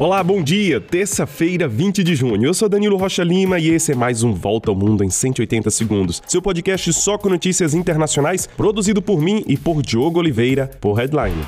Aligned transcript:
Olá, 0.00 0.22
bom 0.22 0.40
dia! 0.40 0.80
Terça-feira, 0.80 1.66
20 1.66 2.04
de 2.04 2.14
junho. 2.14 2.44
Eu 2.44 2.54
sou 2.54 2.68
Danilo 2.68 2.96
Rocha 2.96 3.24
Lima 3.24 3.58
e 3.58 3.70
esse 3.70 3.90
é 3.90 3.96
mais 3.96 4.22
um 4.22 4.32
Volta 4.32 4.70
ao 4.70 4.76
Mundo 4.76 5.02
em 5.02 5.10
180 5.10 5.68
segundos. 5.72 6.22
Seu 6.24 6.40
podcast 6.40 6.92
só 6.92 7.18
com 7.18 7.28
notícias 7.28 7.74
internacionais, 7.74 8.46
produzido 8.46 9.02
por 9.02 9.20
mim 9.20 9.42
e 9.44 9.56
por 9.56 9.82
Diogo 9.82 10.20
Oliveira, 10.20 10.70
por 10.80 10.94
Headline. 10.94 11.44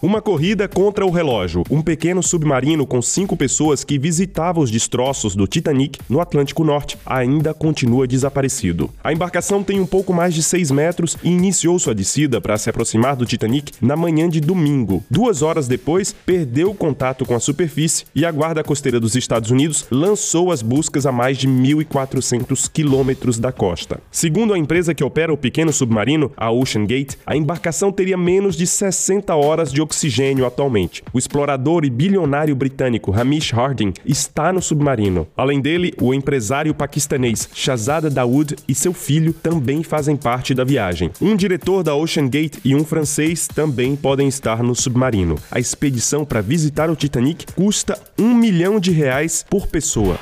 Uma 0.00 0.22
corrida 0.22 0.68
contra 0.68 1.04
o 1.04 1.10
relógio. 1.10 1.64
Um 1.68 1.82
pequeno 1.82 2.22
submarino 2.22 2.86
com 2.86 3.02
cinco 3.02 3.36
pessoas 3.36 3.82
que 3.82 3.98
visitava 3.98 4.60
os 4.60 4.70
destroços 4.70 5.34
do 5.34 5.44
Titanic 5.44 5.98
no 6.08 6.20
Atlântico 6.20 6.62
Norte 6.62 6.96
ainda 7.04 7.52
continua 7.52 8.06
desaparecido. 8.06 8.88
A 9.02 9.12
embarcação 9.12 9.60
tem 9.60 9.80
um 9.80 9.86
pouco 9.86 10.12
mais 10.12 10.34
de 10.34 10.40
6 10.40 10.70
metros 10.70 11.16
e 11.20 11.28
iniciou 11.28 11.76
sua 11.80 11.96
descida 11.96 12.40
para 12.40 12.56
se 12.56 12.70
aproximar 12.70 13.16
do 13.16 13.26
Titanic 13.26 13.72
na 13.80 13.96
manhã 13.96 14.28
de 14.28 14.40
domingo. 14.40 15.02
Duas 15.10 15.42
horas 15.42 15.66
depois, 15.66 16.14
perdeu 16.24 16.72
contato 16.74 17.26
com 17.26 17.34
a 17.34 17.40
superfície 17.40 18.04
e 18.14 18.24
a 18.24 18.30
Guarda 18.30 18.62
Costeira 18.62 19.00
dos 19.00 19.16
Estados 19.16 19.50
Unidos 19.50 19.84
lançou 19.90 20.52
as 20.52 20.62
buscas 20.62 21.06
a 21.06 21.10
mais 21.10 21.36
de 21.36 21.48
1.400 21.48 22.70
quilômetros 22.72 23.36
da 23.36 23.50
costa. 23.50 24.00
Segundo 24.12 24.54
a 24.54 24.58
empresa 24.58 24.94
que 24.94 25.02
opera 25.02 25.32
o 25.32 25.36
pequeno 25.36 25.72
submarino, 25.72 26.30
a 26.36 26.52
Ocean 26.52 26.86
Gate, 26.86 27.16
a 27.26 27.34
embarcação 27.34 27.90
teria 27.90 28.16
menos 28.16 28.54
de 28.54 28.64
60 28.64 29.34
horas 29.34 29.72
de 29.72 29.87
oxigênio 29.88 30.46
atualmente. 30.46 31.02
O 31.12 31.18
explorador 31.18 31.84
e 31.84 31.90
bilionário 31.90 32.54
britânico 32.54 33.12
Hamish 33.12 33.52
Harding 33.52 33.94
está 34.04 34.52
no 34.52 34.60
submarino. 34.60 35.26
Além 35.34 35.60
dele, 35.60 35.94
o 36.00 36.12
empresário 36.12 36.74
paquistanês 36.74 37.48
Shahzada 37.54 38.10
Dawood 38.10 38.56
e 38.68 38.74
seu 38.74 38.92
filho 38.92 39.32
também 39.32 39.82
fazem 39.82 40.16
parte 40.16 40.54
da 40.54 40.62
viagem. 40.62 41.10
Um 41.20 41.34
diretor 41.34 41.82
da 41.82 41.94
Ocean 41.94 42.28
Gate 42.28 42.58
e 42.64 42.74
um 42.74 42.84
francês 42.84 43.48
também 43.48 43.96
podem 43.96 44.28
estar 44.28 44.62
no 44.62 44.74
submarino. 44.74 45.36
A 45.50 45.58
expedição 45.58 46.24
para 46.24 46.42
visitar 46.42 46.90
o 46.90 46.96
Titanic 46.96 47.46
custa 47.54 47.98
um 48.18 48.34
milhão 48.34 48.78
de 48.78 48.90
reais 48.90 49.44
por 49.48 49.66
pessoa. 49.66 50.18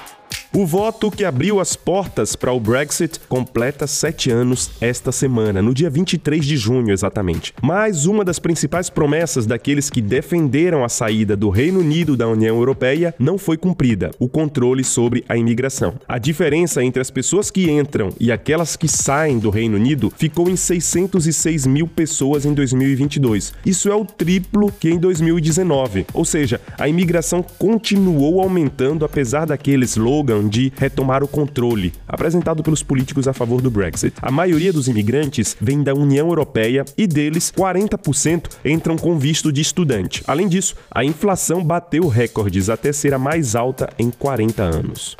O 0.56 0.64
voto 0.64 1.10
que 1.10 1.22
abriu 1.22 1.60
as 1.60 1.76
portas 1.76 2.34
para 2.34 2.50
o 2.50 2.58
Brexit 2.58 3.20
completa 3.28 3.86
sete 3.86 4.30
anos 4.30 4.70
esta 4.80 5.12
semana, 5.12 5.60
no 5.60 5.74
dia 5.74 5.90
23 5.90 6.42
de 6.42 6.56
junho 6.56 6.94
exatamente. 6.94 7.52
Mas 7.60 8.06
uma 8.06 8.24
das 8.24 8.38
principais 8.38 8.88
promessas 8.88 9.44
daqueles 9.44 9.90
que 9.90 10.00
defenderam 10.00 10.82
a 10.82 10.88
saída 10.88 11.36
do 11.36 11.50
Reino 11.50 11.80
Unido 11.80 12.16
da 12.16 12.26
União 12.26 12.56
Europeia 12.56 13.14
não 13.18 13.36
foi 13.36 13.58
cumprida: 13.58 14.12
o 14.18 14.30
controle 14.30 14.82
sobre 14.82 15.26
a 15.28 15.36
imigração. 15.36 15.92
A 16.08 16.16
diferença 16.16 16.82
entre 16.82 17.02
as 17.02 17.10
pessoas 17.10 17.50
que 17.50 17.70
entram 17.70 18.08
e 18.18 18.32
aquelas 18.32 18.76
que 18.76 18.88
saem 18.88 19.38
do 19.38 19.50
Reino 19.50 19.76
Unido 19.76 20.10
ficou 20.16 20.48
em 20.48 20.56
606 20.56 21.66
mil 21.66 21.86
pessoas 21.86 22.46
em 22.46 22.54
2022. 22.54 23.52
Isso 23.66 23.90
é 23.90 23.94
o 23.94 24.06
triplo 24.06 24.72
que 24.72 24.88
em 24.88 24.98
2019. 24.98 26.06
Ou 26.14 26.24
seja, 26.24 26.62
a 26.78 26.88
imigração 26.88 27.44
continuou 27.58 28.40
aumentando 28.40 29.04
apesar 29.04 29.44
daquele 29.44 29.84
slogan 29.84 30.45
de 30.48 30.72
retomar 30.76 31.22
o 31.22 31.28
controle, 31.28 31.92
apresentado 32.06 32.62
pelos 32.62 32.82
políticos 32.82 33.28
a 33.28 33.32
favor 33.32 33.60
do 33.60 33.70
Brexit. 33.70 34.14
A 34.20 34.30
maioria 34.30 34.72
dos 34.72 34.88
imigrantes 34.88 35.56
vem 35.60 35.82
da 35.82 35.94
União 35.94 36.28
Europeia 36.28 36.84
e 36.96 37.06
deles, 37.06 37.52
40% 37.56 38.50
entram 38.64 38.96
com 38.96 39.18
visto 39.18 39.52
de 39.52 39.60
estudante. 39.60 40.22
Além 40.26 40.48
disso, 40.48 40.74
a 40.90 41.04
inflação 41.04 41.62
bateu 41.62 42.08
recordes 42.08 42.68
até 42.68 42.92
ser 42.92 43.14
a 43.14 43.18
mais 43.18 43.54
alta 43.54 43.88
em 43.98 44.10
40 44.10 44.62
anos. 44.62 45.16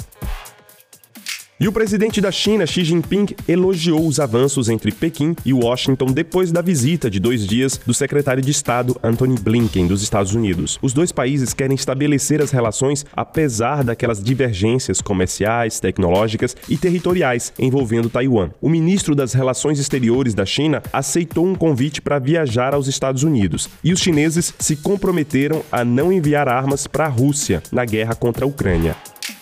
E 1.59 1.67
o 1.67 1.73
presidente 1.73 2.21
da 2.21 2.31
China, 2.31 2.67
Xi 2.67 2.85
Jinping, 2.85 3.29
elogiou 3.49 4.07
os 4.07 4.21
avanços 4.21 4.69
entre 4.69 4.93
Pequim 4.93 5.35
e 5.43 5.55
Washington 5.55 6.13
depois 6.13 6.53
da 6.53 6.61
visita 6.61 7.11
de 7.11 7.19
dois 7.19 7.47
dias 7.47 7.81
do 7.87 7.95
secretário 7.95 8.43
de 8.43 8.51
Estado 8.51 8.95
Antony 9.03 9.39
Blinken 9.41 9.87
dos 9.87 10.03
Estados 10.03 10.35
Unidos. 10.35 10.79
Os 10.83 10.93
dois 10.93 11.13
países 11.13 11.55
querem 11.55 11.75
estabelecer 11.75 12.43
as 12.43 12.51
relações 12.51 13.07
apesar 13.17 13.83
daquelas 13.83 14.23
divergências 14.23 15.01
comerciais, 15.01 15.81
tecnológicas 15.81 16.55
e 16.69 16.77
territoriais 16.77 17.55
envolvendo 17.59 18.11
Taiwan. 18.11 18.51
O 18.61 18.69
ministro 18.69 19.15
das 19.15 19.33
Relações 19.33 19.79
Exteriores 19.79 20.35
da 20.35 20.45
China 20.45 20.83
aceitou 20.93 21.47
um 21.47 21.55
convite 21.55 22.03
para 22.03 22.19
viajar 22.19 22.75
aos 22.75 22.87
Estados 22.87 23.23
Unidos 23.23 23.67
e 23.83 23.95
os 23.95 24.01
chineses 24.01 24.53
se 24.59 24.77
comprometeram 24.77 25.63
a 25.73 25.83
não 25.83 26.13
enviar 26.13 26.51
armas 26.51 26.87
para 26.87 27.07
a 27.07 27.09
Rússia 27.09 27.63
na 27.73 27.87
guerra 27.87 28.15
contra 28.15 28.45
a 28.45 28.49
Ucrânia. 28.49 28.95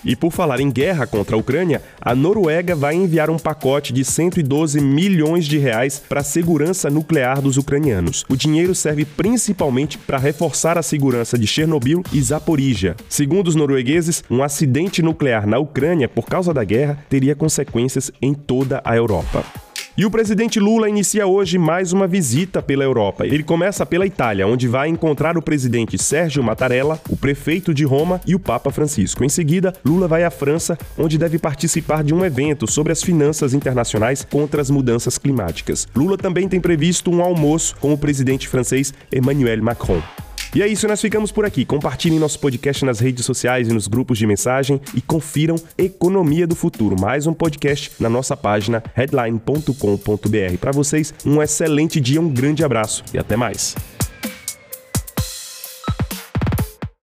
E 0.05 0.15
por 0.15 0.31
falar 0.31 0.61
em 0.61 0.71
guerra 0.71 1.07
contra 1.07 1.35
a 1.35 1.39
Ucrânia, 1.39 1.83
a 2.01 2.15
Noruega 2.15 2.75
vai 2.75 2.95
enviar 2.95 3.31
um 3.31 3.39
pacote 3.39 3.93
de 3.93 4.05
112 4.05 4.81
milhões 4.81 5.47
de 5.47 5.59
reais 5.59 6.03
para 6.09 6.21
a 6.21 6.25
segurança 6.25 6.91
nuclear 6.91 7.41
dos 7.41 7.57
ucranianos. 7.57 8.25
O 8.29 8.37
dinheiro 8.37 8.75
serve 8.75 9.05
principalmente 9.05 9.97
para 9.97 10.19
reforçar 10.19 10.77
a 10.77 10.83
segurança 10.83 11.39
de 11.39 11.47
Chernobyl 11.47 12.03
e 12.13 12.21
Zaporizhia. 12.21 12.97
Segundo 13.09 13.49
os 13.49 13.55
noruegueses, 13.55 14.23
um 14.31 14.43
acidente 14.43 15.03
nuclear 15.03 15.47
na 15.47 15.59
Ucrânia 15.59 16.09
por 16.09 16.27
causa 16.27 16.53
da 16.53 16.65
guerra 16.65 16.99
teria 17.09 17.35
consequências 17.35 18.11
em 18.21 18.35
toda 18.35 18.83
a 18.85 18.97
Europa. 18.97 19.64
E 19.97 20.05
o 20.05 20.11
presidente 20.11 20.59
Lula 20.59 20.89
inicia 20.89 21.25
hoje 21.25 21.57
mais 21.57 21.93
uma 21.93 22.09
visita 22.09 22.61
pela 22.61 22.83
Europa. 22.83 23.25
Ele 23.25 23.45
começa 23.45 23.87
pela 23.87 24.05
Itália, 24.05 24.45
onde 24.45 24.67
vai 24.67 24.89
encontrar 24.89 25.39
o 25.39 25.43
presidente 25.43 25.97
Sérgio 26.03 26.43
Mattarella, 26.43 27.01
o 27.09 27.17
prefeito 27.17 27.73
de 27.73 27.85
Roma 27.85 28.21
e 28.27 28.35
o 28.35 28.41
Papa 28.41 28.73
Francisco. 28.73 29.25
Em 29.25 29.29
seguida, 29.29 29.73
Lula 29.85 30.09
vai 30.09 30.25
à 30.25 30.33
França, 30.33 30.77
onde 30.99 31.17
deve 31.17 31.39
participar 31.39 32.03
de 32.03 32.13
um 32.13 32.25
evento 32.25 32.69
sobre 32.69 32.91
as 32.91 33.05
finanças 33.05 33.55
internacionais 33.55 34.27
contra 34.29 34.61
as 34.61 34.69
mudanças 34.69 35.17
climáticas. 35.17 35.87
Lula 35.95 36.19
também 36.19 36.49
tem 36.49 36.61
previsto 36.61 37.09
um 37.09 37.23
almoço 37.23 37.77
com 37.77 37.93
o 37.93 37.99
presidente 37.99 38.49
francês 38.49 38.93
Emmanuel 39.13 39.63
Macron. 39.63 40.03
E 40.55 40.63
é 40.63 40.69
isso, 40.69 40.87
nós 40.87 41.01
ficamos 41.01 41.33
por 41.33 41.45
aqui. 41.45 41.65
Compartilhem 41.65 42.19
nosso 42.19 42.39
podcast 42.39 42.85
nas 42.85 43.01
redes 43.01 43.25
sociais 43.25 43.69
e 43.69 43.73
nos 43.73 43.89
grupos 43.89 44.19
de 44.19 44.27
mensagem 44.27 44.81
e 44.95 45.01
confiram 45.01 45.57
Economia 45.77 46.47
do 46.47 46.55
Futuro, 46.55 46.95
mais 46.99 47.27
um 47.27 47.35
podcast 47.35 47.91
na 47.99 48.09
nossa 48.09 48.37
página 48.37 48.81
headline.com.br. 48.95 50.59
Para 50.61 50.71
vocês, 50.71 51.13
um 51.27 51.43
excelente 51.43 52.01
dia, 52.01 52.21
um 52.21 52.29
grande 52.29 52.63
abraço 52.63 53.03
e 53.13 53.19
até 53.19 53.37
mais. 53.37 53.75